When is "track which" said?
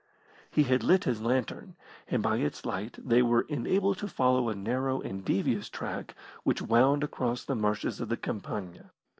5.69-6.59